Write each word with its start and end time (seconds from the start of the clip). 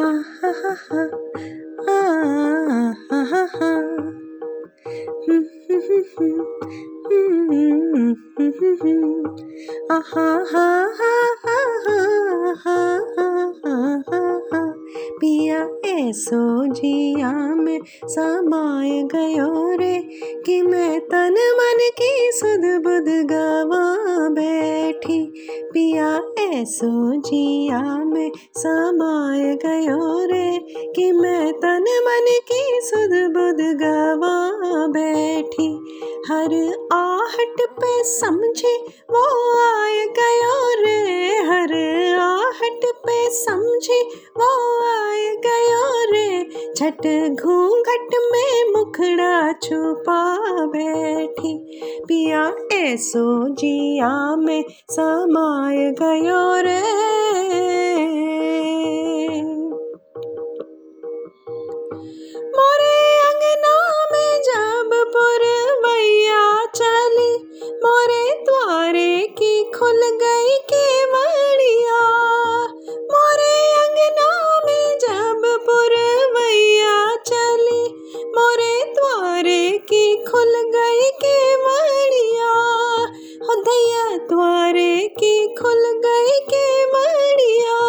पिया 0.00 0.10
ऐसो 15.84 16.66
जिया 16.72 17.32
में 17.54 17.80
समाय 18.04 19.02
गयो 19.02 19.76
रे 19.76 20.08
कि 20.46 20.62
मैं 20.62 21.00
तन 21.00 21.32
मन 21.32 21.90
की 22.02 22.30
सुध 22.32 22.82
बुध 22.82 23.28
गवा 23.32 24.28
बैठी। 24.28 25.37
पिया 25.88 26.08
ऐसो 26.38 27.20
जिया 27.20 27.80
में 28.04 28.30
समाय 28.56 29.54
गयो 29.54 30.24
रे 30.24 30.58
कि 30.96 31.12
मैं 31.12 31.52
तन 31.52 31.86
मन 32.06 32.26
की 32.50 32.80
सुध 32.82 33.14
बुध 33.34 33.62
गवा 33.82 34.86
बैठी। 34.86 35.68
हर 36.28 36.54
आहट 36.92 37.62
पे 37.70 38.04
समझे 38.04 38.76
वो 39.10 39.24
आय 39.60 40.04
गयो 40.18 40.58
रे, 40.82 41.00
हर 41.42 41.74
आहट 42.20 42.84
पे 43.06 43.30
समझे 43.30 44.02
वो 44.38 44.52
छठ 46.78 47.06
घूंघट 47.42 48.08
में 48.32 48.72
मुखड़ा 48.72 49.52
छुपा 49.52 50.38
बैठी। 50.66 51.80
पिया 52.08 52.52
ऐसो 52.72 53.48
जिया 53.48 54.36
में 54.36 54.64
समाय 54.90 55.76
गयो 55.76 56.56
रे। 56.56 56.97
की 79.78 80.16
खुल 80.16 80.54
गई 80.56 81.10
केवड़िया। 81.10 82.52
हो 83.46 83.62
दैया 83.62 84.16
द्वारे 84.16 85.08
की 85.08 85.54
खुल 85.54 86.02
गई 86.06 86.40
केवड़िया। 86.54 87.88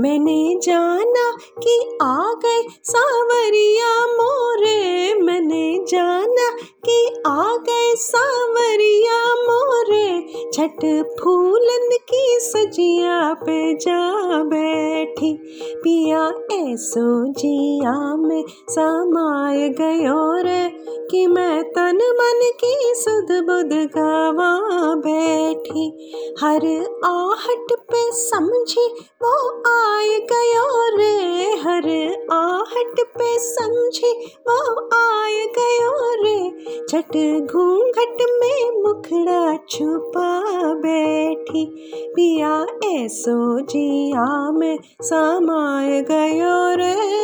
मैंने 0.00 0.60
जाना 0.62 1.36
कि 1.62 1.98
आ 2.02 2.32
गए 2.32 2.62
सावरिया 2.84 4.06
मोरे। 4.06 5.14
मैंने 5.14 5.84
जाना 5.88 6.50
कि 6.84 7.22
आ 7.26 7.56
गए 7.56 7.94
सावरिया 7.94 9.34
मोरे। 9.34 10.22
छठ 10.52 10.76
फूलन 11.20 11.88
की 11.92 12.38
सजिया 12.40 13.32
पे 13.34 13.74
जा 13.74 14.12
बैठी। 14.42 15.32
पिया 15.76 16.28
ऐसो 16.52 17.32
जिया 17.32 18.16
में 18.16 18.44
समाय 18.70 19.68
गयो 19.68 20.42
रे। 20.42 20.81
कि 21.12 21.26
मैं 21.26 21.64
तन 21.64 21.96
मन 21.96 22.50
की 22.60 22.92
सुध 22.96 23.44
बुध 23.46 23.78
गवा 23.96 24.60
बैठी। 24.94 26.14
हर 26.40 26.66
आहट 27.04 27.72
पे 27.72 28.12
समझी 28.12 28.86
वो 29.22 29.34
आए 29.66 30.18
गयो 30.32 30.96
रे। 30.96 31.42
हर 31.60 31.88
आहट 32.32 33.00
पे 33.00 33.38
समझी 33.38 34.36
वो 34.48 34.80
आए 34.94 35.46
गयो 35.58 36.22
रे। 36.24 36.64
छठ 36.88 37.16
घूंघट 37.52 38.16
में 38.22 38.82
मुखड़ा 38.82 39.56
छुपा 39.70 40.40
बैठी। 40.74 41.64
पिया 42.16 42.66
ऐसो 42.84 43.60
जिया 43.60 44.52
में 44.52 44.78
समाय 45.02 46.00
गयो 46.02 46.76
रे। 46.76 47.22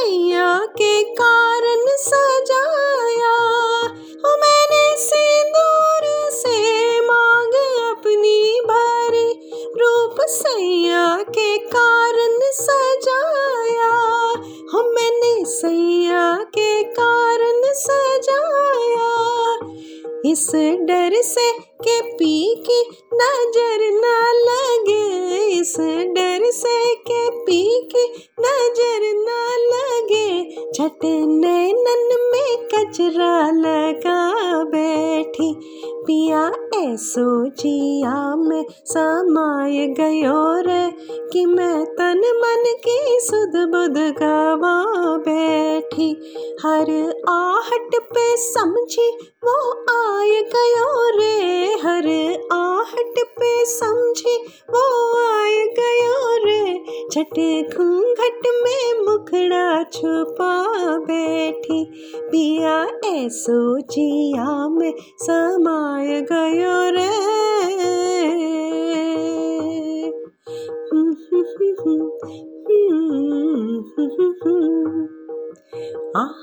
सैया 0.00 0.66
के 0.66 1.02
कारण 1.02 1.84
सजाया। 1.98 3.34
ओ 4.26 4.36
मैंने 4.36 4.96
सिंदूर 4.96 6.30
से 6.32 7.00
मांग 7.00 7.54
अपनी 7.90 8.60
भरी। 8.60 9.50
रूप 9.76 10.16
सैया 10.20 11.22
के 11.22 11.58
कारण 11.58 12.38
सजाया। 12.52 13.92
हो 14.74 14.82
मैंने 14.90 15.44
सैया 15.44 16.34
के 16.44 16.82
कारण 16.82 17.62
सजाया। 17.64 19.10
इस 20.26 20.50
डर 20.80 21.22
से 21.22 21.52
के 21.58 22.00
पी 22.00 22.64
की 22.66 22.80
नज़र 23.14 23.90
न 23.92 24.32
लगे। 24.48 25.36
इस 25.60 25.76
डर 26.14 26.50
से 26.50 26.94
के 26.94 27.30
पी 27.30 27.88
की 27.96 28.28
नज़र 28.40 29.00
न 29.02 29.49
छठ 30.74 31.04
नैनन 31.04 32.08
में 32.32 32.66
कचरा 32.66 33.50
लगा 33.50 34.18
बैठी। 34.64 35.48
पिया 36.06 36.42
ऐसो 36.76 37.24
जिया 37.50 38.36
में 38.36 38.64
समाय 38.84 39.86
गयो 39.86 40.60
रे 40.60 40.90
कि 41.32 41.46
मैं 41.46 41.84
तन 41.84 42.22
मन 42.36 42.64
की 42.86 42.98
सुध 43.20 43.56
बुध 43.70 43.98
गवा 44.18 44.76
बैठी। 45.16 46.10
हर 46.64 46.90
आहट 47.28 47.96
पे 48.04 48.36
समझी 48.36 49.08
वो 49.44 49.58
आए 49.96 50.40
गयो 50.54 50.92
रे 51.18 51.66
हर 51.82 52.08
आहट 52.52 53.24
पे 53.40 53.64
समझी 53.64 54.36
वो 54.70 54.86
आए 55.18 55.66
गयो 55.80 56.36
रे 56.46 56.64
छठे 57.12 57.62
घूंघट 57.62 58.48
में 58.62 59.00
मुखड़ा 59.00 59.19
छुपा 60.00 60.52
बैठी 61.06 61.84
पिया 62.30 62.76
ऐसो 63.06 63.60
जिया 63.92 64.68
में 64.68 64.92
समाय 65.24 66.20
गयो 66.32 66.78
रे 66.96 67.08
आ 76.16 76.40